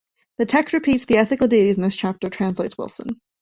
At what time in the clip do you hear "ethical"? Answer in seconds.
1.19-1.47